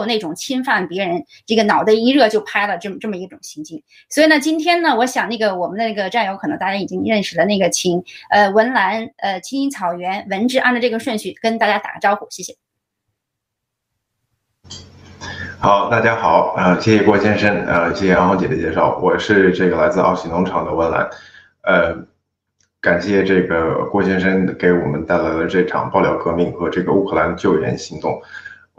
[0.00, 3.82] 有那种侵犯别人，这个脑袋一热就拍了这么这么一种行径。
[4.08, 12.56] 所以呢，今天呢，我想那个我们的那个战友可能大家已经认识了，那个请呃文兰呃青青草原文志按照这个顺序跟大家打个招呼，谢谢。
[15.58, 21.08] 好，大家好，呃，谢谢郭先生，呃，谢谢安红姐的介绍，我是这个来自奥喜农场的文兰，
[21.62, 22.10] 呃。
[22.82, 28.18] 感谢这个郭先生给我们带来了这场爆料革命和这个乌克兰救援行动。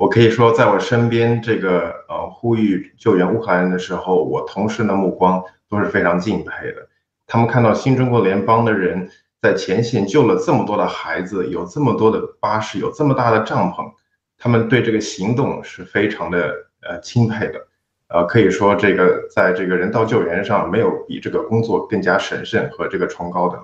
[0.02, 6.88] 我可以说，在我身边这个呃呼吁救援乌克兰的时候，我同事的目光都是非常敬佩的。
[7.28, 9.08] 他们看到新中国联邦的人
[9.44, 13.92] 在前线救了这么多的孩子，有这么多的巴士，有这么大的帐篷，
[14.40, 17.68] 他们对这个行动是非常的呃钦佩的。
[18.08, 23.60] 呃，可以说这个在这个人道救援上，没有比这个工作更加神圣和这个崇高的。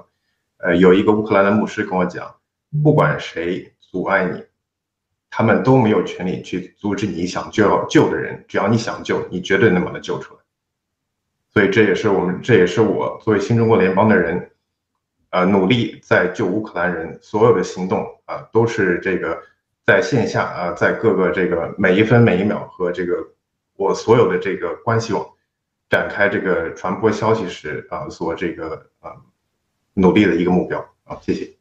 [0.57, 2.31] 呃，有一个乌克兰的牧师跟我讲，
[2.83, 4.43] 不管谁阻碍你，
[5.37, 8.43] 他们都没有权利去阻止你想救要救的人。
[8.47, 10.39] 只要你想救，你绝对能把他救出来。
[11.53, 14.49] 所以这也是我们，这也是我作为新中国联邦的人，
[15.29, 19.39] 呃，努力在救乌克兰人所有的行动啊、呃，都是这个
[19.85, 23.23] 在线下啊、呃，在各个这个每一分每一秒和这个
[23.75, 25.23] 我所有的这个关系网
[25.87, 29.11] 展开这个传播消息时啊、呃，所这个啊。
[29.11, 29.15] 呃
[29.99, 31.56] 努力的一个目标啊，谢谢。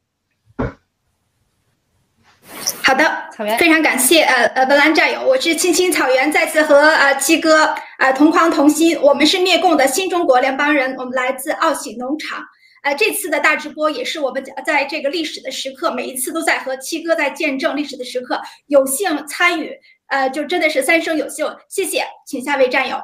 [2.86, 12.44] 好的，草原非常感谢呃呃文兰战友，我是青青草原，再次和呃七哥呃同框同心，我们是灭共的新中国联邦人，我们来自奥喜农场。
[12.84, 19.76] 呃，这次的大直播也是我们在这个历史的时刻，每一次都在和七哥在见证历史的时刻，有幸参与，
[20.06, 23.00] 呃，就真的是三生有幸，谢谢，请下位战友。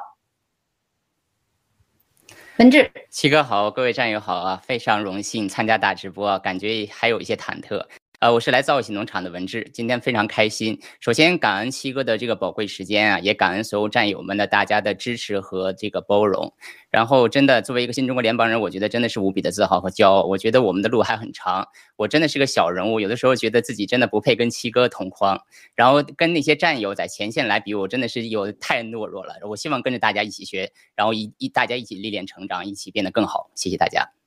[2.55, 7.85] 文志，七哥好，各位战友好啊，非常荣幸参加大直播，感觉还有一些忐忑。
[8.23, 10.79] 呃，我是来自奥喜农场的文志，今天非常开心。
[11.01, 16.53] 首先感恩七哥的这个宝贵时间啊，也感恩所有战友们的大家的支持和这个包容。
[16.89, 20.23] 然后真的作为一个新中国联邦人，我觉得真的是无比的自豪和骄傲。
[20.23, 21.67] 我觉得我们的路还很长，
[21.97, 25.37] 我真的是个小人物，有的时候觉得自己真的不配跟七哥同框，
[25.75, 29.33] 然后跟那些战友在前线来比，我真的是有太懦弱了。
[29.49, 33.51] 我希望跟着大家一起学，然后一一大家一起历练成长，一起变得更好。
[33.53, 34.22] 谢谢大家。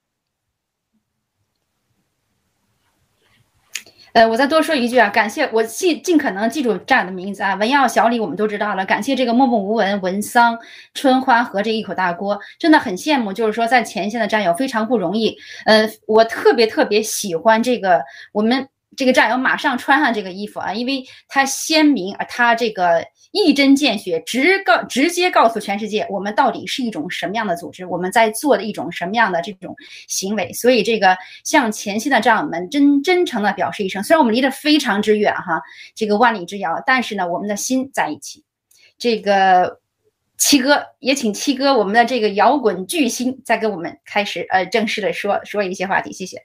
[4.16, 8.82] 呃，我再多说一句啊，感谢我尽尽可能记住战友的名字啊，文耀、小李我们都知道了。
[8.86, 10.58] 感谢这个默默无闻、文桑、
[10.94, 15.36] 春花和这一口大锅，真的很羡慕，就是说在前线的战友非常不容易。
[15.66, 18.66] 呃，我特别特别喜欢这个我们。
[18.96, 23.04] 这个战友马上穿上这个衣服啊，因为他鲜明啊，他这个
[23.36, 29.76] 一针见血，直告直接告诉全世界，我们到底是一种什么样的组织，我们在做的一种什么样的这种
[30.08, 30.52] 行为。
[30.52, 35.60] 所以，这个向前线的战友们真真诚的表示一声，虽然我们离得非常之远哈，
[35.94, 38.42] 这个万里之遥，但是呢，我们的心在一起。
[38.98, 39.80] 这个
[40.38, 46.38] 七哥也请七哥，我们的这个摇滚巨星，再给我们开始呃正式的说说一些话题，谢谢。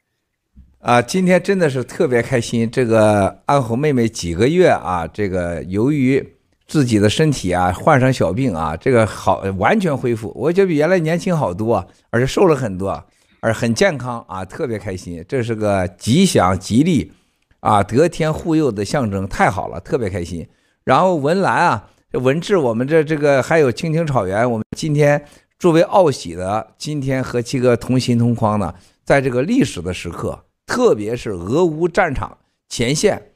[0.80, 2.70] 啊，今天真的是特别开心。
[2.70, 6.38] 这个安红妹妹几个月啊，这个由于
[6.72, 13.04] 自己的身体啊患上小病啊，这个好完全恢复，我觉得比原来年轻好多，而且瘦了很多，
[13.42, 15.22] 而很健康啊，特别开心。
[15.28, 17.12] 这是个吉祥吉利
[17.60, 20.48] 啊，得天护佑的象征，太好了，特别开心。
[20.86, 25.22] 然后文兰啊，文志，我们这这个还有青青草原，我们今天
[25.60, 28.74] 作为奥喜的，今天和七哥同心同框呢，
[29.04, 30.46] 在这个历史的时刻。
[30.68, 32.38] 特别是俄乌战场
[32.70, 33.31] 前线，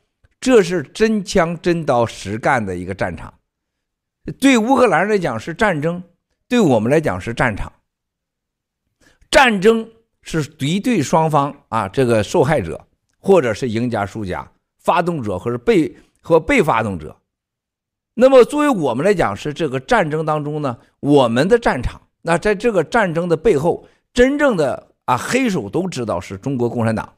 [0.45, 3.33] 这是真枪真刀实干的一个战场。
[4.39, 6.03] 对乌克兰来讲是战争，
[6.47, 7.73] 对我们来讲是战场。
[9.31, 9.89] 战争
[10.21, 12.79] 是敌对双方啊，这个受害者
[13.17, 14.47] 或者是赢家输家，
[14.77, 17.17] 发动者或者被和被发动者。
[18.13, 21.99] 那么作为我们来讲是这个战争当中呢，我们的战场。
[22.21, 27.11] 那在这个战争的背后，真正的啊黑手都知道是中国共产党。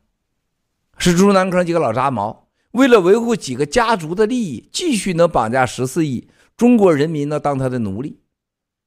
[0.97, 2.46] 是中南坑几个老杂毛，
[2.77, 8.19] 为了维护几个家族的利益，继续能绑架十四亿中国人民呢当他的奴隶，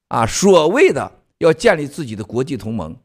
[0.07, 2.97] 啊，所谓的要建立自己的国际同盟，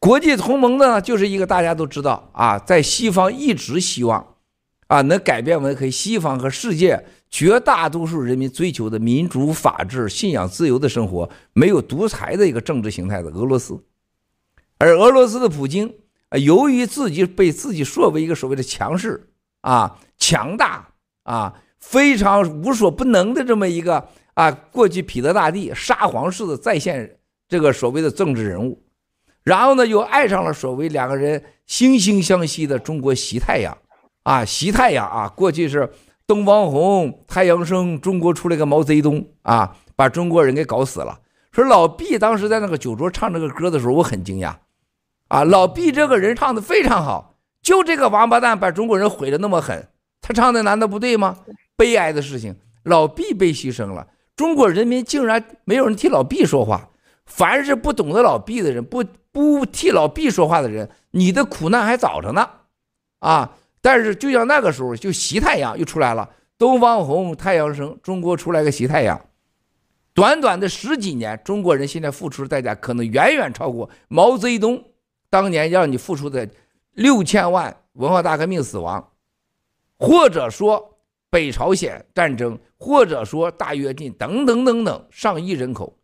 [0.00, 4.34] 国际同盟呢就是一个大家都知道啊，在西方一直希望
[4.88, 13.80] 啊能改变为可以西方和世界绝大多数人民追求的民主、法治、信仰自由的生活，没有独裁的一个政治形态的俄罗斯，
[14.78, 15.94] 而俄罗斯的普京。
[16.30, 19.30] 啊，由于自己被自己说为一个所谓的强势
[19.68, 20.88] 啊、强大
[21.24, 28.82] 啊、非常无所不能的这么一个啊，过去彼得大帝沙皇式的再现这个所谓的政治人物，
[29.44, 33.76] 然后呢，又爱上了所谓两个人惺惺相惜的中国习太阳。
[34.22, 35.90] 啊，习太阳啊，过去是
[36.26, 41.20] 东方红、太阳升，中国出来个毛泽东啊，把中国人给搞死了。
[41.52, 44.56] 说老毕当时在那个酒桌唱这个歌的时候，我很惊讶，
[45.28, 47.27] 啊，老毕这个人唱的非常好，
[47.68, 49.88] 就这个王八蛋把中国人毁的那么狠，
[50.22, 51.40] 他唱的难道不对吗？
[51.76, 56.88] 悲哀的事情，老毕被牺牲了，中国人民竟然没有人替老毕说话。
[57.26, 62.48] 凡是不懂得老毕的人，不不替老毕说话的人，你的苦难还早着呢，
[63.18, 63.58] 啊！
[63.82, 69.20] 但是就像那个时候，就习太阳又出来了，东方红，太阳升，中国出来个习太阳。
[70.14, 74.82] 短短的十几年，中国人现在付出的代价可能远远超过毛泽东
[75.28, 76.48] 当年让你付出的
[76.98, 79.12] 六千万文化大革命死亡，
[80.00, 80.98] 或者说
[81.30, 85.96] 北朝鲜战争，或者说大跃进等等等等上亿人口，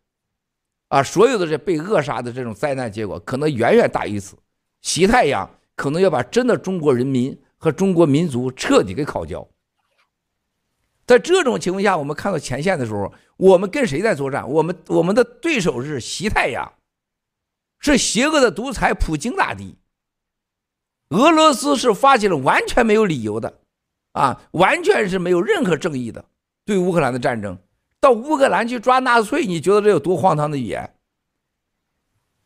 [0.87, 4.37] 啊，所有的这被扼杀的这种灾难结果，可能远远大于此。
[4.81, 9.45] 西太阳可能要把真的中国人民和中国民族彻底给烤焦。
[11.05, 14.49] 在这种情况下，我们看到前线的时候，我们跟谁在作战？
[14.49, 16.71] 我们我们的对手是西太阳，
[17.79, 19.77] 是邪恶的独裁普京大帝。
[21.09, 23.59] 俄罗斯是发起了完全没有理由的，
[24.13, 26.25] 啊，完全是没有任何正义的
[26.65, 27.57] 对乌克兰的战争。
[27.99, 30.95] 到乌克兰去抓纳粹，你觉得这有多荒唐的语言？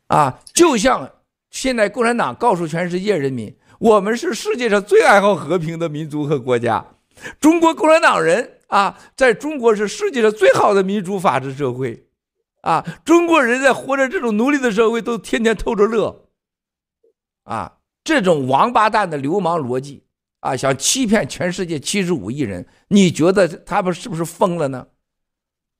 [0.06, 1.10] 啊，就像
[1.50, 6.84] 现在共产党告诉全世界人民，我们是世界上最爱好和平的民族和国家。
[7.38, 12.06] 中国共产党人啊，在中国是世界上最好的民主法治社会，
[12.62, 16.24] 啊，中国人在活着这种奴隶的社会都天天偷着乐，
[17.42, 20.02] 啊，这种王八蛋的流氓逻辑
[20.40, 24.86] 啊，想欺骗全世界七十五亿人，你觉得他们是不是疯了呢？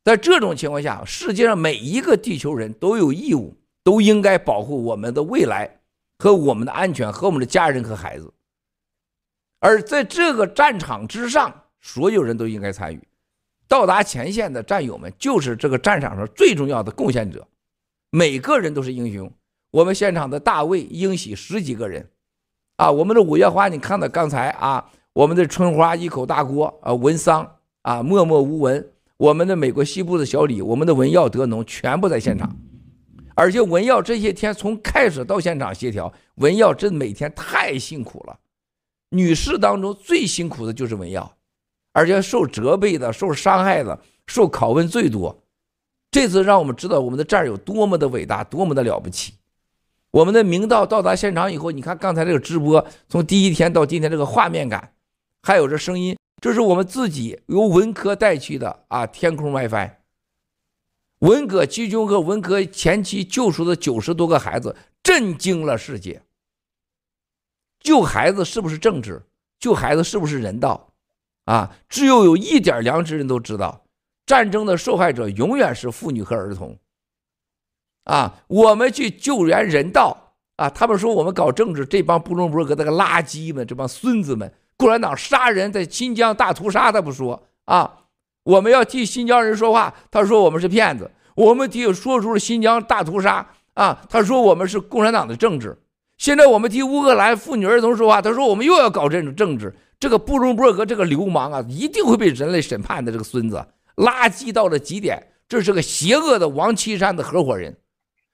[0.04, 5.80] 在这种情况下，世界上每一个地球人都有义务，都应该保护我们的未来
[6.18, 8.32] 和我们的安全和我们的家人和孩子。
[9.58, 13.00] 而在这个战场之上，所有人都应该参与。
[13.68, 17.46] 到达前线的战友们就是这个战场上最重要的贡献者，
[18.10, 19.30] 每个人都是英雄。
[19.72, 22.10] 我们现场的大卫、英喜十几个人，
[22.76, 32.56] 啊，我们的五月花，你看到刚才啊，我们的春花一口大锅啊，文桑啊，默默无闻，我们的美国西部的小李，我们的文耀德农全部在现场，
[33.36, 38.40] 而且文耀这些天从开始到现场协调，文耀真每天太辛苦了。
[39.10, 41.36] 女士当中最辛苦的就是文耀，
[41.92, 45.44] 而且受责备的、受伤害的、受拷问最多。
[46.10, 49.34] 这次让我们知道我们的战友多么的伟大，多么的了不起。
[50.10, 54.92] 我们的明道到达现场以后，你看刚才这个直播，从第一天到今天这个画面感，
[55.42, 59.90] 还有这声音，这是我们自己由文科带去的啊，天空 WiFi。
[61.20, 66.22] 文革七军和文革前期救出的九十多个孩子，震惊了世界。
[67.78, 69.22] 救孩子是不是政治？
[69.58, 70.92] 救孩子是不是人道？
[71.44, 73.84] 啊，只有有一点良知人都知道，
[74.26, 76.76] 战争的受害者永远是妇女和儿童。
[78.04, 87.90] 啊，我们去救援人道啊，他们说我们搞政治，这帮布隆伯格那个垃圾们，这帮孙子们，共产党杀人，在新疆大屠杀，他不说啊，
[88.44, 95.78] 我们要替新疆人说话，他说我们是骗子，我们替说出了新疆大屠杀啊，他说我们是共产党的政治。
[96.18, 103.10] 现在我们替乌克兰妇女儿童说话，他说我们又要搞这种政治，这个布隆伯格这个流氓啊，一定会被人类审判的。
[103.10, 103.64] 这个孙子
[103.96, 107.74] 垃圾到了极点，这是个邪恶的王岐山的合伙人，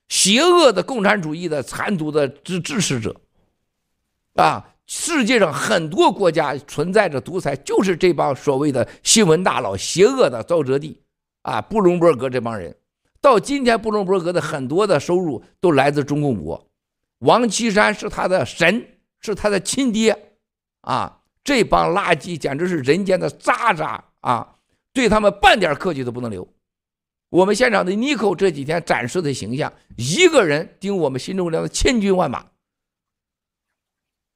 [0.09, 3.15] 邪恶的共产主义的残毒的支支持者。
[4.35, 11.01] 啊，世界上很多国家存在着独裁，就是这帮所谓的新闻大佬，邪恶的沼泽地
[11.43, 12.77] 啊，布隆伯格这帮人。
[13.21, 16.69] 到今天，布隆伯格的很多的收入都来自中共国。
[17.21, 18.87] 王岐山是他的神，
[19.21, 20.35] 是他的亲爹，
[20.83, 24.55] 啊，这帮垃圾简直是人间的渣渣啊！
[24.93, 26.47] 对他们半点客气都不能留。
[27.31, 32.47] 我们现场的妮蔻这几天展示的形象，一个人顶我们新中国的千军万马。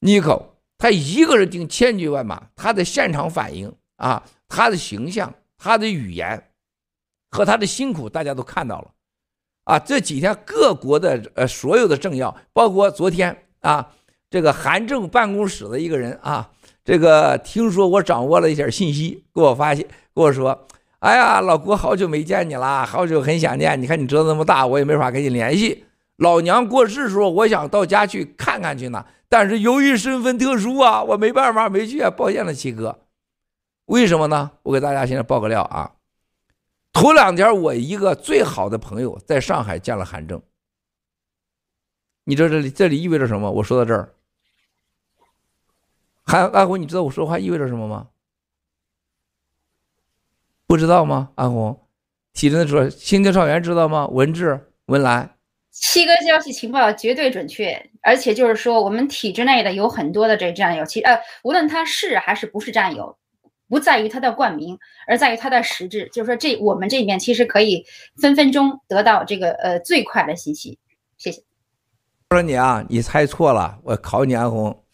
[0.00, 6.50] 妮蔻他一个人顶千军万马，他的现场反应啊，他的形象，他的语言
[7.30, 8.90] 和他的辛苦，大家都看到了。
[9.64, 13.94] 啊，这几天各国的呃所有的政要，包括昨天啊，
[14.30, 16.50] 这个韩正办公室的一个人啊，
[16.82, 20.66] 这个听说我掌握了一点信息，给我发信跟我说，
[21.00, 23.80] 哎呀，老郭好久没见你了，好久很想念。
[23.80, 25.84] 你看你折腾那么大，我也没法跟你联系。
[26.16, 33.06] 老娘过世的时候，我想到家去看看去呢，但是由于身份特殊啊，我没办法没去啊，抱歉了，七哥。
[33.86, 34.50] 为什么呢？
[34.62, 35.92] 我给大家现在报个料啊。
[36.92, 40.42] 头两天，我一个最好的朋友在上海见了韩正。
[42.24, 43.50] 你知道这里这里意味着什么？
[43.50, 44.12] 我说到这儿，
[46.24, 48.08] 韩阿虎，你知道我说话意味着什么吗？
[50.70, 51.30] 不知道吗？
[51.34, 51.76] 安红，
[52.32, 54.06] 体制内说，青青草原知道吗？
[54.06, 55.34] 文志、文兰，
[55.72, 63.18] 七哥消息情报绝对准确，而且就是说，我们体制内的有很多的这战友，其呃，无论他是还是不是战友，
[63.68, 66.08] 不在于他的冠名，而在于他的实质。
[66.12, 67.84] 就是说，这我们这边其实可以
[68.22, 70.78] 分分钟得到这个呃最快的信息。
[71.18, 71.42] 谢谢。
[72.28, 74.84] 我说你啊，你猜错了，我考你安红。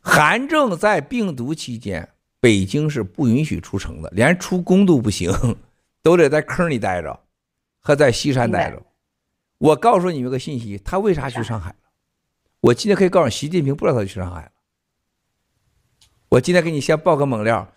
[0.00, 2.08] 韩正在病毒期间，
[2.46, 5.32] 北京是不允许出城的，连出宫都不行，
[6.00, 7.18] 都得在坑里待着，
[7.80, 8.80] 和在西山待着。
[9.58, 11.76] 我告诉你们个信息，他为啥去上海了？
[12.60, 14.52] 我今天可以告诉习近平，不知道他去上海了。
[16.28, 17.72] 我今天给你先爆个猛料，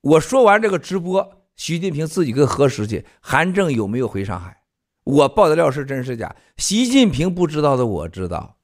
[0.00, 4.62] 我说完这个直播，习近平自己跟核实去，韩正有没有回上海？
[5.04, 6.34] 我爆的料是真是假？
[6.56, 8.56] 习近平不知道的，我知道。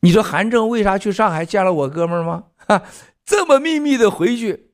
[0.00, 2.44] 你说韩正为啥去上海见了我哥们儿吗？
[2.58, 2.82] 哈，
[3.24, 4.65] 这么秘密的回去，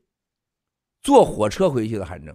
[1.03, 2.35] 坐火车回去的韩正，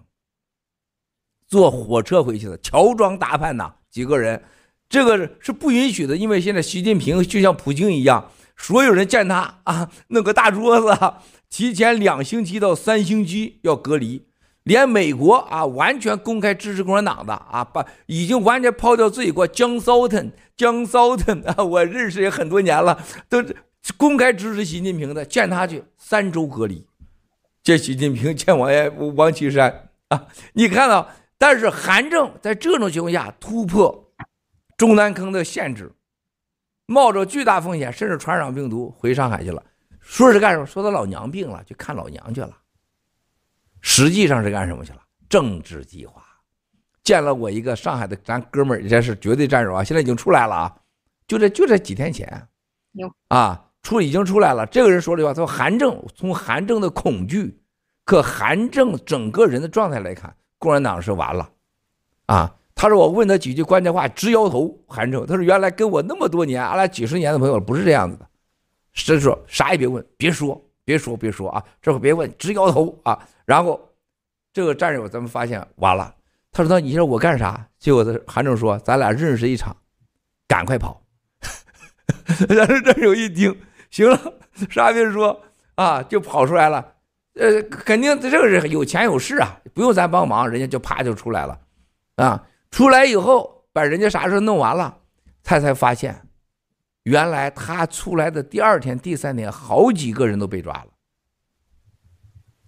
[1.47, 4.43] 坐火车回去的，乔装打扮呐，几个人，
[4.89, 11.13] 这个是不允许的，因为现在习近平就像普京一样，所有人见他啊，弄个大桌子，
[11.49, 14.27] 提前两星期到三星期要隔离。
[14.63, 19.47] 连美国啊，完全公开支持共产党的啊，把已经完全抛掉自己过。
[19.47, 23.41] 江骚腾，江骚腾啊，我认识也很多年了，都
[23.95, 26.85] 公开支持习近平的，见他去三周隔离，
[27.67, 31.05] 见习近平，见王爷王岐山啊，你看到？
[31.37, 34.09] 但是韩正在这种情况下突破
[34.77, 35.91] 中南坑的限制，
[36.85, 39.61] 冒着巨大风险，甚至传染病毒回上海去了，
[39.99, 40.65] 说是干什么？
[40.65, 42.55] 说他老娘病了，去看老娘去了。
[43.81, 45.01] 实际上是干什么去了？
[45.27, 46.23] 政治计划，
[47.03, 49.83] 见了我一个上海的咱哥们儿，这是绝对战友啊！
[49.83, 50.73] 现在已经出来了啊，
[51.27, 52.47] 就这就这几天前，
[53.27, 54.65] 啊，出已经出来了。
[54.65, 57.57] 这个人说了句话，他说韩正从韩正的恐惧，
[58.03, 61.49] 可韩正整个人的状态来看，共产党是完了，
[62.25, 64.77] 啊，他说我问他几句关键话，直摇头。
[64.87, 68.27] 韩正他说原来跟我那么多年，俺俩几十年的朋友不是这样子的，
[68.91, 70.61] 是说啥也别问，别说。
[70.83, 73.19] 别说别说啊，这会别问，直摇头啊。
[73.43, 73.77] 然后
[74.53, 76.13] 这个战友咱们发现完了，
[76.49, 79.75] 他说：“那你说我干啥？”结果他韩正说：“咱俩认识一场，
[80.47, 81.01] 赶快跑。”
[82.47, 83.53] 但是战友一听，
[83.89, 84.19] 行了，
[84.69, 85.41] 啥也别说
[85.75, 86.93] 啊，就跑出来了。
[87.35, 91.59] 呃，肯定这个人有钱有势啊，不用咱帮忙，人家就啪就出来了
[92.15, 92.47] 啊。
[92.71, 94.97] 出来以后把人家啥事弄完了，
[95.43, 96.19] 他才发现。
[97.03, 100.87] 原来他出来的第二天、第三天，好几个人都被抓了，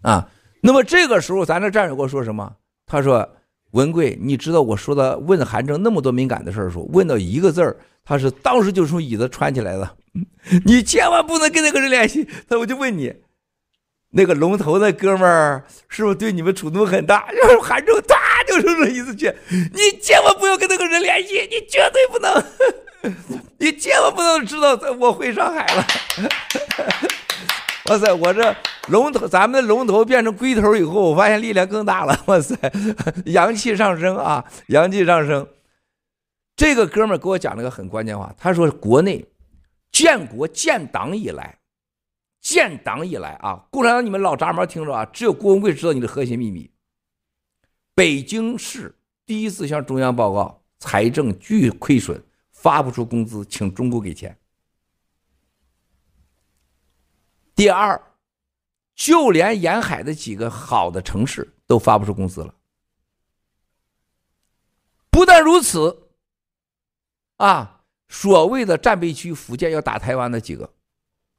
[0.10, 0.30] 啊！
[0.62, 2.56] 那么这个时候，咱这战友跟我说什么？
[2.86, 3.30] 他说
[3.72, 9.94] ：“文贵，你知道我说的问韩正那么多敏感的事儿，说问到一个字儿，他是当时就从椅子穿起来了。
[10.66, 12.28] 你千万不能跟那个人联系。
[12.48, 13.14] 他我就问你，
[14.12, 17.30] 那个龙头的哥们儿是不是对你们触动很大？
[17.34, 18.16] 然后韩正哒
[18.48, 22.44] 就从这椅子去，你千万不要跟那个人联系，你绝对不能。
[23.60, 25.88] ”你千万不能知道，我回上海了。
[27.86, 28.56] 哇塞，我这
[28.88, 32.18] 龙头，咱们的龙头变成龟头以后，我发现力量更大了。
[32.26, 32.56] 哇塞，
[33.26, 35.48] 阳气上升啊，阳气上升。
[36.56, 39.26] 这个哥们儿给我讲了个很关键话，他说：国内
[39.92, 41.60] 建国建党以来，
[42.40, 46.72] 建党以来啊，共产党你们老杂毛听着啊，只有郭文贵知道你的核心秘密。
[47.94, 52.24] 北京市第一次向中央报告财政巨亏损。
[52.52, 54.38] 发不出工资，请中国给钱。
[57.56, 58.18] 第二，
[58.94, 62.54] 就连沿海的几个好的城市都发不出工资了。
[65.10, 66.10] 不但如此，
[67.38, 67.79] 啊，
[68.10, 70.70] 所谓的战备区福建要打台湾的几个，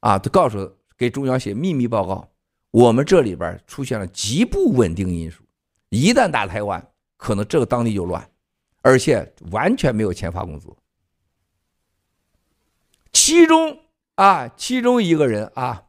[0.01, 2.29] 啊，都告诉给中央写秘密报告，
[2.71, 5.43] 我们这里边出现了极不稳定因素，
[5.89, 6.85] 一旦打台湾，
[7.17, 8.27] 可能这个当地就乱，
[8.83, 10.69] 而且完全没有钱发工资。
[13.13, 13.77] 其中
[14.15, 15.83] 啊，其中一个人啊，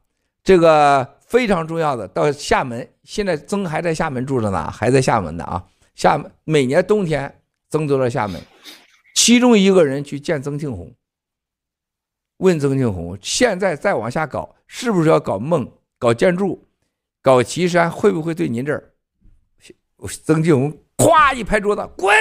[0.43, 5.63] 这个非常重要的，到厦门，现在曾还在厦门住着呢，还在厦门呢啊。
[5.93, 8.41] 厦门每年冬天，曾都在厦门。
[9.13, 10.95] 其中一个人去见曾庆红，
[12.37, 16.67] 问曾庆红，现在再往下搞，是不是要搞梦、搞建筑、
[17.21, 18.93] 搞岐山，会不会对您这儿？
[20.23, 22.15] 曾庆红咵一拍桌子，滚！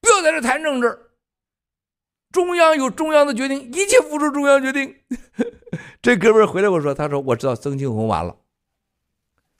[0.00, 0.98] 不要在这谈政治。
[2.32, 4.94] 中央有中央的决定，一切服从中央决定。
[6.02, 8.36] 这哥们儿回来我说，他说我知道曾庆红完了。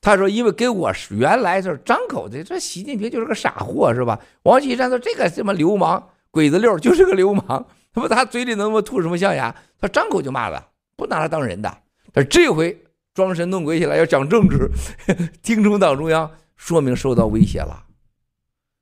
[0.01, 4.19] 他说因为给我原来是张口的，这习近平就是个傻货是吧？
[4.43, 9.55] 王岐山说这个什么流氓鬼子六就是个流氓，他说他嘴里能不能吐什么象牙？
[9.79, 11.79] 他张口就骂了，不拿他当人的。
[12.13, 12.83] 他这回
[13.15, 14.71] 装神弄鬼起来要讲政治，
[15.43, 17.85] 听从党中央，说明受到威胁了，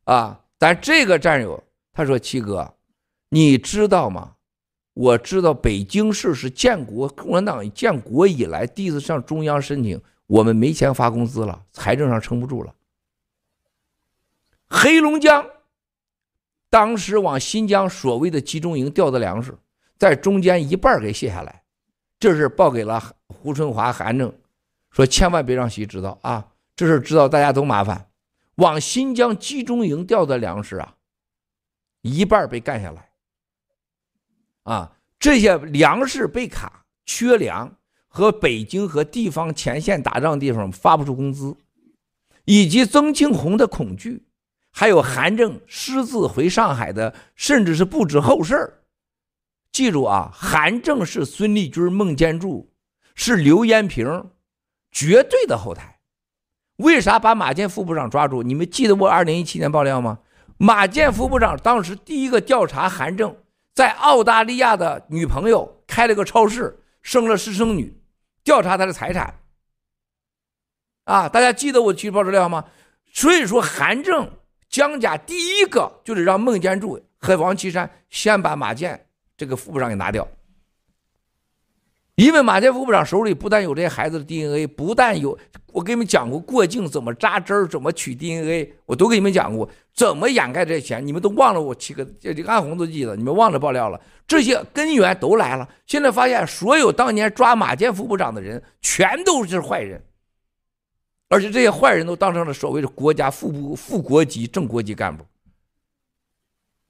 [0.05, 0.41] 啊！
[0.59, 2.75] 但这个战友他说：“七哥，
[3.31, 4.33] 你知道吗？
[4.95, 12.73] 我知道北京市是建国共产党建国以来第一次向中央申请，我们没钱发工资了，财政上撑不住了。
[14.69, 15.45] 黑龙江
[16.71, 19.59] 当时往新疆所谓的集中营调的粮食，
[19.97, 21.65] 在中间一半给卸下来，
[22.21, 24.33] 这事报给了胡春华、韩正，
[24.91, 28.09] 说千万别让习知道啊。”这事知道大家都麻烦，
[28.55, 30.95] 往新疆集中营调的粮食啊，
[32.03, 33.11] 一半被干下来。
[34.63, 37.75] 啊，这些粮食被卡，缺粮，
[38.09, 41.57] 和北京和地方前线打仗地方发不出工资，
[42.45, 44.27] 以及曾庆红的恐惧，
[44.73, 48.81] 还有韩正私自回上海的，甚至是不知后事。
[49.71, 52.73] 记住啊，韩正是孙立军、孟建柱，
[53.15, 54.31] 是刘延平
[54.91, 56.01] 绝对的后台。
[56.77, 58.43] 为啥把马建副部长抓住？
[58.43, 60.21] 你们记得我二零一七年爆料吗？
[60.57, 63.37] 马建副部长当时第一个调查韩正
[63.75, 68.01] 在澳大利亚的女朋友开了个超市，生了私生女，
[68.45, 69.41] 调查他的财产。
[71.05, 72.65] 啊，大家记得我去报资料吗？
[73.13, 74.31] 所以说，韩正
[74.69, 80.29] 江家第一个就是让孟建柱和王岐山先把马建这个副部长给拿掉。
[82.19, 95.69] 因为马建副部长手里不但有这些孩子的 DNA，不但有，我给你们讲过过境怎么扎针，怎么取 DNA，我都给你们讲过，怎么掩盖这些钱，你们都忘了我七个，这这个安红都记得，你们忘了爆料了，这些根源都来了。
[95.87, 100.03] 现在发现，所有当年抓马建副部长的人，全都是坏人，
[101.29, 105.25] 而且这些坏人都当成了所谓的国家副部、副国级、正国级干部。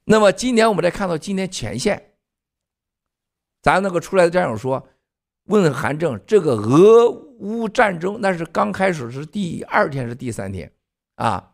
[0.06, 2.12] 那么今年我们再看到今天前线，
[3.60, 4.88] 咱那个出来的战友说。
[5.48, 7.08] 问韩正，这个俄
[7.40, 10.70] 乌战争那是刚开始是第二天是第三天，
[11.16, 11.52] 啊，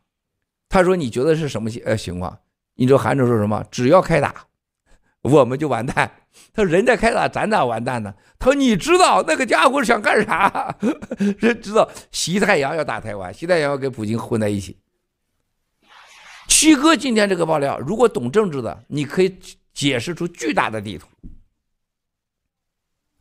[0.68, 2.38] 他说你觉得是什么情呃情况？
[2.74, 3.64] 你知道韩正说什么？
[3.70, 4.46] 只要开打，
[5.22, 6.10] 我们就完蛋。
[6.52, 8.12] 他说人家开打，咱咋完蛋呢？
[8.38, 10.76] 他说你知道那个家伙想干啥？
[11.38, 14.76] 人知道习太阳要打台湾，习太阳要跟普京混在一起。
[16.48, 19.38] 七哥今天这个爆料，如果懂政治的，你可以
[19.72, 21.06] 解释出巨大的地图。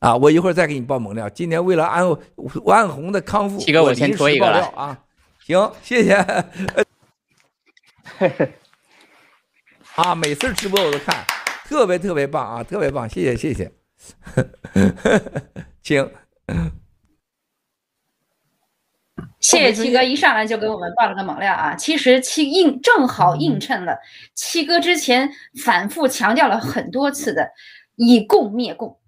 [0.03, 1.29] 啊，我一会儿再给你报猛料。
[1.29, 2.03] 今天为了安
[2.67, 4.99] 安红的康复，七哥，我先说一个啊。
[5.45, 6.15] 行，谢谢。
[9.95, 11.23] 啊，每次直播我都看，
[11.65, 13.71] 特别特别棒啊，特别棒，谢谢谢谢。
[15.81, 16.11] 请，
[19.39, 21.75] 谢谢七哥一上来就给我们报了个猛料啊。
[21.75, 23.97] 其实七映正好映衬了
[24.35, 25.31] 七哥之前
[25.63, 27.49] 反复强调了很多次的
[27.95, 28.99] 以共灭共。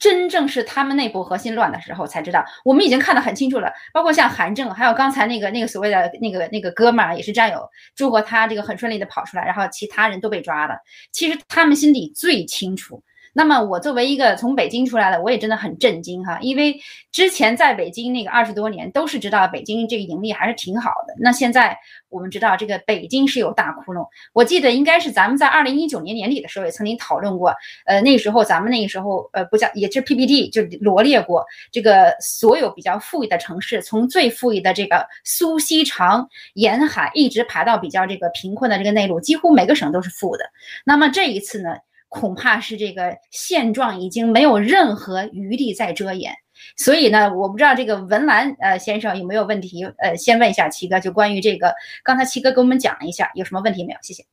[0.00, 3.70] 真正是他们内部核心乱的时候才知道，我们已经看得很清楚了。
[3.92, 10.76] 包括像韩正，还有刚才那个那个所谓的那个那个哥们儿，也是战友，祝贺他这个很顺利的跑出来，然后其他人都被抓了。
[11.12, 13.00] 其实他们心里最清楚。
[13.32, 16.76] 那么我作为一个从北京出来的，我也真的很震惊哈，因为
[17.12, 21.14] 之前在北京那个二十多年都是知道北京这个盈利还是挺好的。
[21.18, 27.54] 那现在我们知道这个北京是有大窟窿，我记得应该是咱们在二零一九年年底的时候也曾经讨论过，
[27.86, 40.44] 呃，那时候咱们那个时候呃不叫也是 PPT 就罗列过这个所有比较富裕的城市，从最富裕的这个苏锡常沿海一直排到比较这个贫困的这个内陆，几乎每个省都是负的。
[40.84, 41.76] 那么这一次呢？
[42.10, 46.34] 恐怕是这个现状已经没有任何余地再遮掩，
[46.76, 49.84] 所以呢，我不知道这个文澜呃先生有没有问题？
[49.96, 53.98] 呃，先问一下七哥，就关于这个，刚才七哥给我们讲了一下，有什么问题没有？
[54.02, 54.24] 谢谢。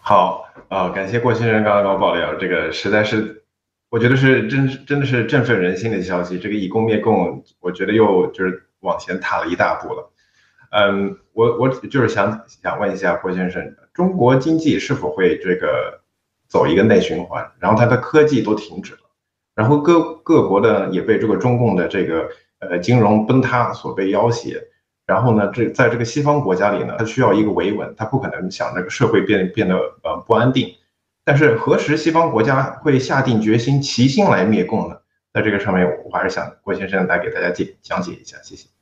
[0.00, 3.44] 好，啊、感谢郭先生刚刚给我爆料，这个实在是，
[3.90, 6.38] 我觉得是真真的是振奋人心的消息。
[6.38, 10.10] 这个以共灭共，我觉得又就是往前踏了一大步了。
[10.70, 16.00] 嗯，我我就是想想问一下郭先生，中国经济是否会这个
[16.48, 17.52] 走一个内循环？
[17.58, 19.00] 然后它的科技都停止了，
[19.54, 24.60] 然后各各国的也被这个中共的这个呃金融崩塌所被要挟，
[25.06, 30.74] 然后呢，这在这个西方国家里呢，它需要一个维稳，它不可能想这个社会变变得呃不安定。
[31.24, 34.96] 但是何时西方国家会下定决心齐心来灭共呢？
[35.32, 38.75] 在这个上面，我还是想郭先生来给大家解讲解一下，谢谢。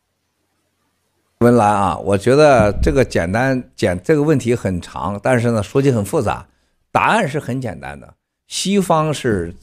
[1.45, 6.47] 文澜啊，我觉得这个简单简这个问题很长，但是呢，说起很复杂。
[6.91, 8.15] 答案是很简单的，
[8.47, 9.55] 西方是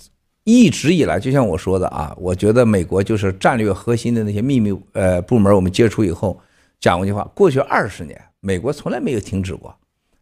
[0.44, 6.40] 一直以来，就像我说的啊，我觉得美国就是战略核心的那些秘密呃部门，我们接触以后
[6.80, 9.76] 讲过一句话：过去二十年，美国从来没有停止过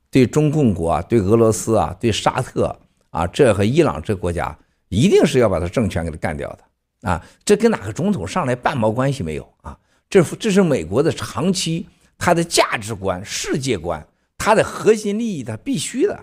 [0.10, 2.74] 对中共国、对俄罗斯啊、对沙特
[3.10, 9.78] 啊，这和伊朗这国家一定是要把他政权给他干掉的啊，这跟哪个总统上来半毛关系没有啊？
[10.10, 14.06] 这这是美国的长期它的价值观、世界观，
[14.38, 16.20] 它的核心利益，它必须的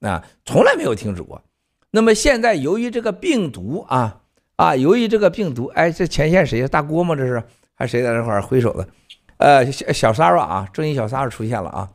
[0.00, 1.42] 啊，从来没有停止过。
[1.90, 4.20] 那么现在由于这个病毒啊
[4.56, 6.68] 啊，由于这个病毒，哎，这前线谁呀？
[6.68, 7.14] 大郭吗？
[7.14, 7.42] 这是
[7.74, 8.88] 还谁在这块儿挥手的？
[9.36, 11.90] 呃，小小 Sarah 啊，正义小 Sarah 出现了啊，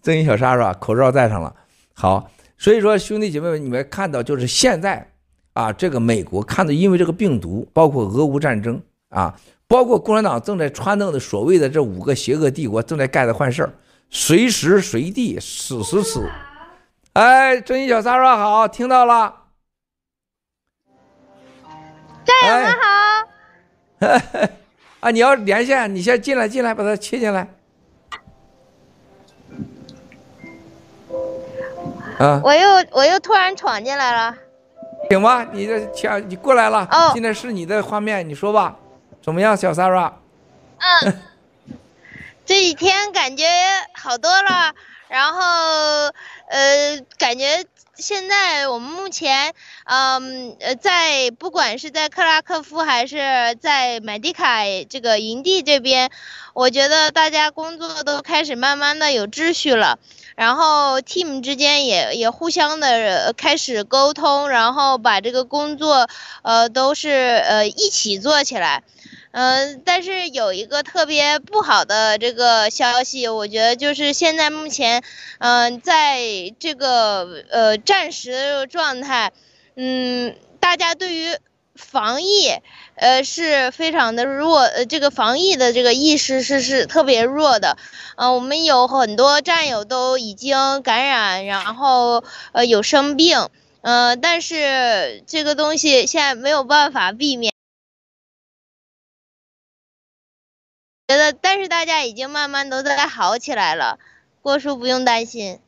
[0.00, 1.54] 正义小 Sarah 口罩戴上了。
[1.94, 5.10] 好，所以说兄弟姐妹们，你们看到就是现在
[5.52, 9.36] 啊，这个美国看到因为这个病毒，包括俄乌战争啊，
[9.70, 13.70] 包括共产党正在撺弄的所谓的这五个邪恶帝国正在干的坏事儿，
[14.10, 16.28] 随时随地此时此。
[17.12, 19.32] 哎，正义小 Sarah 好，听到了。
[22.24, 23.28] 战友们好。
[24.00, 24.50] 哎
[24.98, 25.10] 啊！
[25.12, 27.48] 你要连线，你先进来，进来，把它切进来。
[32.18, 32.40] 啊！
[32.42, 34.36] 我又我又突然闯进来了。
[35.08, 36.88] 行吧，你这切，你过来了。
[36.90, 37.12] 哦。
[37.14, 38.76] 现在是你的画面，你说吧，
[39.22, 40.12] 怎么样，小 Sarah？
[40.78, 41.22] 嗯。
[42.46, 43.46] 这几天感觉
[43.94, 44.74] 好多了，
[45.08, 45.40] 然后
[46.48, 47.64] 呃，感觉。
[47.96, 49.52] 现在我们目前，
[49.84, 56.10] 嗯呃，在不管是在克拉科夫还是在买迪凯这个营地这边，
[56.54, 59.98] 我觉得大家工作都开始慢慢的有秩序了，
[60.34, 66.08] 然后 team 之间也也互相的开始沟通，然后把这个工作，
[66.40, 68.82] 呃，都是呃一起做起来。
[69.32, 75.02] 嗯、呃，但是有一个特别不好的这个消息，我觉得就是现在目前，
[75.38, 76.20] 嗯、在
[76.58, 79.32] 这个呃战时的状态，
[79.76, 81.36] 嗯，大家对于
[81.76, 82.50] 防疫，
[82.96, 87.78] 呃是非常的弱，呃这个防疫的这个意识是是特别弱的，
[88.16, 93.48] 嗯、呃，我们有很多战友都已经感染，然后呃有生病，
[93.82, 97.49] 嗯、呃，但是这个东西现在没有办法避免。
[101.10, 103.98] 觉得，但是大家已经慢慢都在好起来了，
[104.42, 105.58] 郭叔不用担心。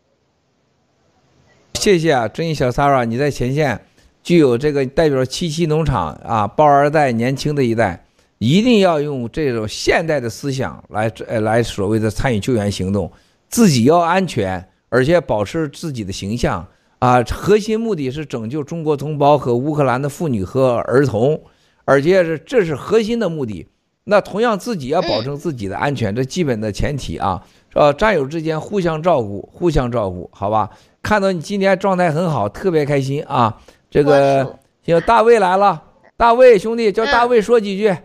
[1.74, 3.84] 谢谢啊，正义小 s a r a 你在前线，
[4.22, 8.04] 具有这个代表七七农场啊，包二代年轻的一代，
[8.38, 13.10] 一定要用这种现代的思想来呃来所谓的参与救援行动，
[13.48, 16.64] 自己要安全，而且保持自己的形象
[17.00, 21.42] 啊，核心目的是拯救中国同胞和乌克兰的妇女和儿童，
[21.84, 23.66] 而且是这是核心的目的。
[24.04, 27.42] 那同样自己要保证自己的安全，这基本的前提啊，
[27.74, 30.70] 呃，战友之间互相照顾，互相照顾，好吧？
[31.02, 33.60] 看到你今天状态很好，特别开心啊！
[33.90, 35.82] 这个行，大卫来了，
[36.16, 37.96] 大卫兄弟叫大卫说几句。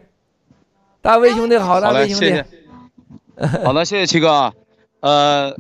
[1.02, 2.44] 大卫兄弟好，大卫兄弟。
[3.64, 4.54] 好的，谢谢七哥。
[5.00, 5.56] 呃，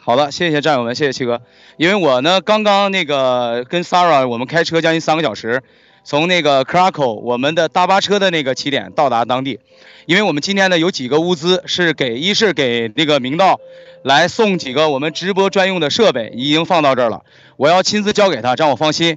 [0.00, 1.40] 好的，谢谢战友们，谢谢七哥。
[1.76, 5.62] 因为我呢，刚刚那个跟 Sarah 我们开车将近三个小时。
[6.04, 9.60] 从那个 Krakow 我们的大巴车的那个起点到达当地，
[10.06, 13.60] 因为我们今天呢有几个物资是给，一是给那个明道
[14.02, 17.22] 来送几个我们直播专用的设备，已经放到这儿了，
[17.56, 19.16] 我要亲自交给他，让我放心。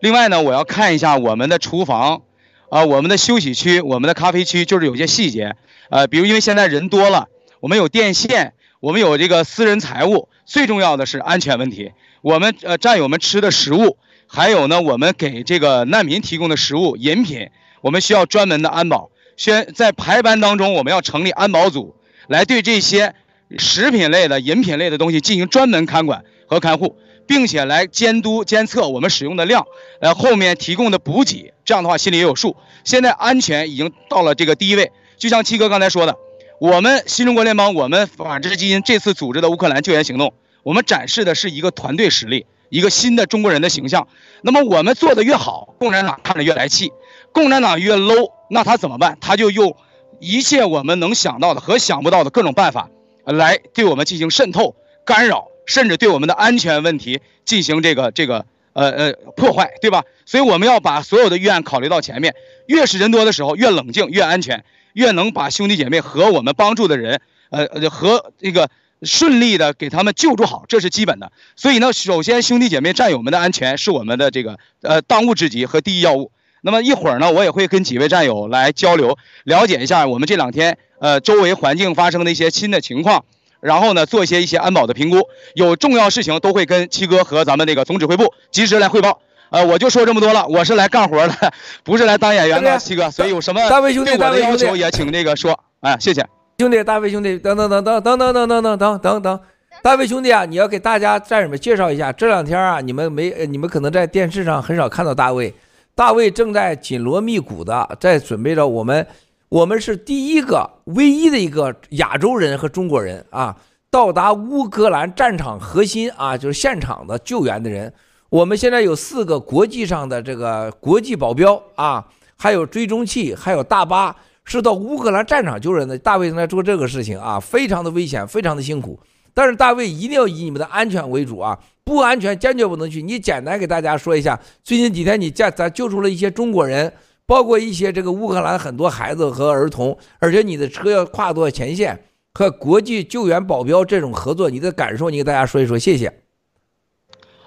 [0.00, 2.22] 另外呢，我要看一下我们的厨房，
[2.68, 5.56] 啊，我们的休息区，我们的咖啡区，就是有些细节，
[5.88, 7.28] 呃，比如因为现在人多了，
[7.60, 13.96] 我们有电线，我们有这个私人财物，最重要的是安全问题，我们呃战友们吃的食物。
[14.26, 19.10] 还有呢，我们给这个难民提供的食物、饮品，我们需要专门的安保。
[19.36, 21.94] 先在排班当中，我们要成立安保组，
[22.26, 23.14] 来对这些
[23.58, 29.66] 食品类的、饮品类的东西进行专门看管和看护，并且来监督监测我们使用的量，
[30.00, 32.56] 呃，后面提供的补给，这样的话心里也有数。
[32.84, 36.16] 现在安全已经到了这个第一位，就像七哥刚才说的，
[36.58, 42.46] 我们新中国联邦，我们法治基金这次组织的乌克兰救援行动，我们展示的是一个团队实力。
[42.68, 44.08] 一个新的中国人的形象，
[44.42, 46.88] 那么我们做的越好，共产党看着越来气；
[47.32, 49.16] 共产党越 low，那他怎么办？
[49.20, 49.76] 他就用
[50.20, 52.90] 一切我们能想到的和想不到的各种办法，
[53.24, 54.74] 来对我们进行渗透、
[55.04, 60.04] 干扰，甚至对我们的安全问题进行这个这个呃呃破坏，对吧？
[60.24, 62.34] 所以我们要把所有的预案考虑到前面，
[62.66, 68.68] 越是人多的时候，越冷静、越安全，越能把兄弟姐妹和我们帮助的人，呃和这个。
[69.02, 71.32] 顺利的给他们救助好，这是基本的。
[71.54, 76.32] 所以呢，首先兄弟姐妹战友们的安全是我们的这个呃当务之急和第一要务。
[76.62, 83.24] 那么一会儿呢，我也会跟几位战友来交流，了解一下我们这两天呃周围环境发生的一些新的情况，
[83.60, 85.28] 然后呢做一些一些安保的评估。
[85.54, 89.20] 有重要事情都会跟七哥和咱们那个总指挥部及时来汇报。
[89.50, 91.52] 呃，我就说这么多了，我是来干活的，
[91.84, 93.08] 不是来当演员的，七哥。
[93.12, 95.62] 所以有什么对我的要求也请那个说。
[95.80, 96.26] 哎，谢谢。
[96.58, 99.40] 兄弟，大卫兄弟，等等等等等等等等等等等等，
[99.82, 105.52] 大卫兄弟啊，你要给大家战友们介绍一下，这两天啊，你们没，你们可能在电视上很少看到大卫。
[105.94, 109.06] 大卫正在紧锣密鼓的在准备着我们，
[109.50, 113.54] 我们是第一个、唯一的一个亚洲人和中国人啊，
[113.90, 117.92] 到达乌克兰战场核心啊，就是现场的救援的人。
[118.30, 122.06] 我们现在有四个国际上的这个国际保镖啊，
[122.38, 124.16] 还有追踪器，还有大巴，
[124.46, 125.98] 是到乌克兰战场救人的。
[125.98, 128.98] 大卫正在做这个事情啊，非常的危险，非常的辛苦。
[129.34, 131.58] 但是大卫一定要以你们的安全为主啊。
[131.84, 133.02] 不安全，坚决不能去。
[133.02, 136.92] 你简单给大家说一下，最近几天你救咱救出了一些中国人，
[137.26, 142.02] 包括一些这个乌克兰很多孩子和儿童，而且你的车要跨过前线，
[142.34, 146.12] 和国际救援保镖这种合作，你的感受，你给大家说一说，谢谢。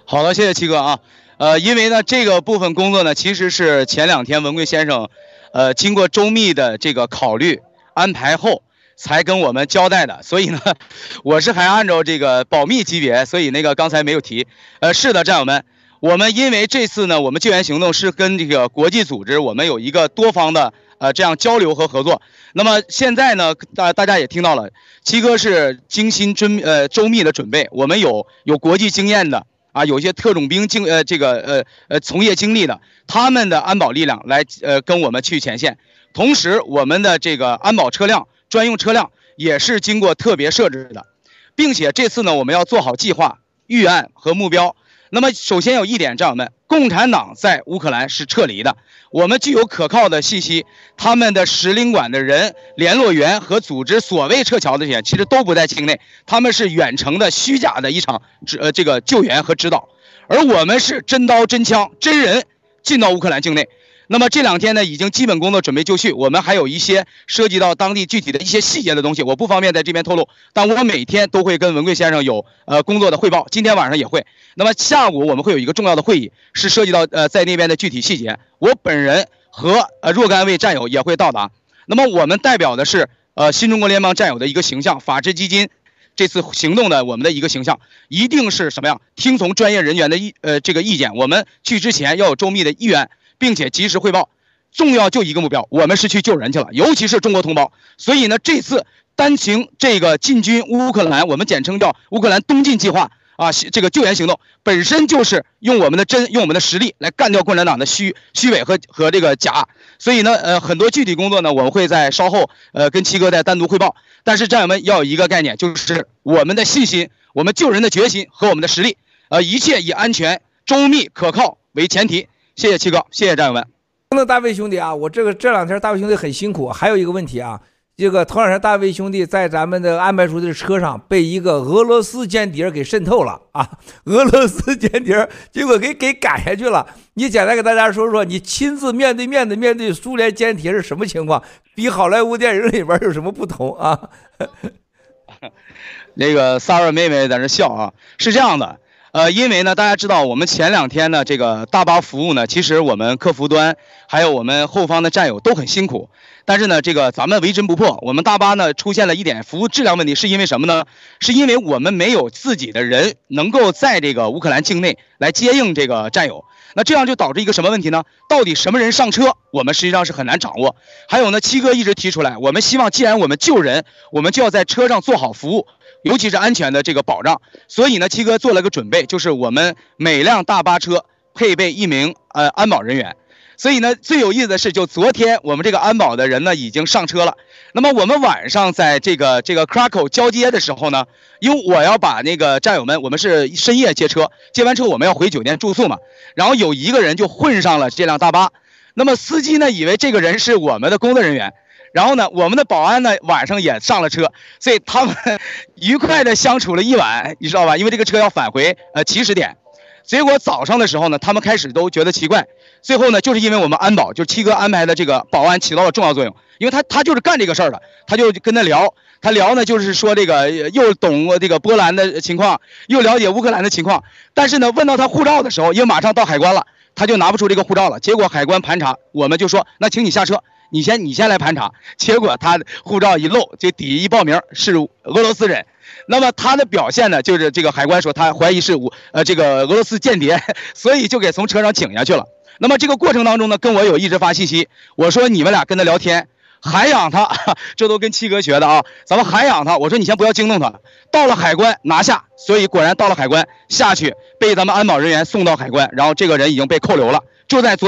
[0.05, 0.99] 好的，谢谢七哥啊。
[1.37, 5.09] 呃，因为呢，这个部分工作呢，其实是前两天文贵先生，
[5.53, 7.59] 呃，经过周密的这个考虑
[7.93, 8.63] 安排后。
[9.01, 10.59] 才跟我们交代的，所以呢，
[11.23, 14.45] 我是还按照这个保密级别，所以那个刚才没有提。
[14.81, 15.63] 呃，是的，战友们，
[16.01, 22.21] 我们因为这次呢，我们救援行动是跟这个国际组织，我们有一个多方的呃这样交流和合作。
[22.51, 24.69] 那么现在呢，大大家也听到了，
[25.01, 29.47] 七哥是精心准呃周密的准备，我们有有国际经验的
[29.79, 35.77] 啊，有些特种兵经呃这个呃呃从业经历的，他们的安保力量来呃跟我们去前线，
[36.13, 38.27] 同时我们的这个安保车辆。
[38.49, 41.05] 专用车辆也是经过特别设置的，
[41.53, 43.37] 并且这次呢，我们要做好计划、
[43.67, 44.75] 预案和目标。
[45.11, 48.77] 那么，首先有一点，战友们，共产党在乌克兰是撤离的，
[49.11, 50.67] 我们具有可靠的信息，
[50.97, 59.89] 他们的使领馆的人、联络员和组织所谓撤侨的人，其实都不在境内，他们是远程的虚假的一场指呃这个救援和指导，
[60.27, 62.45] 而我们是真刀真枪真人
[62.83, 63.67] 进到乌克兰境内。
[64.11, 70.27] 那么这两天呢，已经基本工作准备就绪，我们还有一些涉及到当地具体的一些细节的东西，我不方便在这边透露。
[70.51, 74.25] 但我每天都会跟文贵先生有呃工作的汇报，今天晚上也会。
[74.55, 78.39] 那么下午我们会有一个重要的会议，是涉及到呃在那边的具体细节。
[78.57, 81.51] 我本人和呃若干位战友也会到达。
[81.85, 85.69] 那么我们代表的是呃新中国联邦战友的一个形象，法治基金
[86.15, 89.01] 这次行动的我们的一个形象，一定是什么样？
[89.15, 93.11] 听从专业人员的意呃这个意见，我们去之前要有周密的意愿。
[93.39, 94.29] 并且及时汇报，
[94.71, 97.71] 重要就一个目标，我们是去救人去了，尤其是中国同胞。
[97.97, 109.67] 所以呢，这次单行这个进军乌克兰，我们简称叫乌克兰东进计划啊，这个救援行动本身就是用我们的真，用我们的实力来干掉共产党的虚虚伪和和这个假。
[109.97, 113.95] 所以呢，呃，很多具体工作呢，我们会在稍后呃跟七哥再单独汇报。
[114.23, 118.97] 但是战友们要有一个概念，就是我们的信心，我们救人的决心和我们的实力，
[119.29, 122.27] 呃，一切以安全、周密、可靠为前提。
[122.59, 123.65] 谢谢七哥，谢谢战友们。
[124.09, 126.67] 那大卫兄弟啊，我这个这两天大卫兄弟很辛苦。
[126.67, 127.61] 还有一个问题啊，
[127.95, 136.85] 这个头两天大卫兄弟在咱们的安排出的车上被一个俄罗斯间谍给渗透了啊， 俄罗斯间谍结果给给赶下去了。
[137.13, 141.41] 你简单给大家说说，你亲自面对面的面对苏联间谍是什么情况？
[141.73, 143.97] 比好莱坞电影里边有什么不同啊？
[146.15, 148.81] 那个萨尔妹妹在那笑啊，是这样的。
[149.11, 153.75] 呃，因为呢，大家知道，我们前两天呢，这个大巴服务呢，其实我们客服端
[154.07, 156.09] 还有我们后方的战友都很辛苦。
[156.45, 160.85] 但是呢，这个咱们为真不破，我们大巴呢出现了一点服务质量问题，是因为什么呢？
[161.19, 166.45] 是因为我们没有自己的人能够在这个乌克兰境内来接应这个战友。
[166.75, 168.03] 那这样就导致一个什么问题呢？
[168.29, 170.75] 到底什么人上车，我们实际上是很难掌握。
[171.07, 175.65] 还有呢，七哥一直提出来，我们希望既然我们救人，我们就要在车上做好服务。
[176.03, 183.15] 尤其是安全的这个保障，所以呢，七哥做了个准备，就是我们每辆大巴车配备一名呃安保人员。
[183.57, 187.35] 所以呢，最有意思的是，就昨天我们这个安保的人呢已经上车了。
[187.73, 191.07] 那么我们晚上在这个这个 Krakow 交接的时候呢，
[191.41, 195.97] 因为我要把那个战友们，我们是深夜接车，接完车我们要回酒店住宿嘛，
[196.35, 198.51] 然后有一个人就混上了这辆大巴，
[198.93, 201.53] 那么司机呢以为这个人是我们的工作人员。
[201.93, 205.15] 然后呢，我们的保安呢晚上也上了车，所以他们
[205.75, 207.77] 愉快的相处了一晚，你知道吧？
[207.77, 209.57] 因为这个车要返回呃起始点，
[210.03, 212.47] 结果早上的时候呢，他们开始都觉得奇怪，
[212.81, 230.43] 最后呢，就是因为我们安保，就是七哥安排的这个保安起到了重要作用，因为他他就是干这个事儿的，他就跟他聊，他聊呢就是说这个又懂这个波兰的情况，又了解乌克兰的情况，但是呢，问到他护照的时候，因为马上到海关了，他就拿不出这个护照了，结果海关盘查，我们就说那请你下车。
[230.69, 231.71] 你先，你先来盘查。
[231.97, 235.65] 结果他护照一露，就底下一报名是俄罗斯人。
[236.07, 240.41] 那么他的表现呢，就是这个海关说他怀疑是我呃这个俄罗斯间谍，
[240.73, 242.25] 所以就给从车上请下去了。
[242.57, 246.27] 那么这个过程当中呢，跟我有一直发信息，我说你们俩跟他聊天，
[246.61, 247.29] 涵养他，
[247.75, 248.83] 这都跟七哥学的啊。
[249.05, 250.73] 咱们涵养他，我说你先不要惊动他。
[251.11, 257.23] 到了海关拿下，所以果然到了海关下去，被咱们安保人员送到海关，然后这个人已经被扣留了。
[257.47, 257.87] 就在昨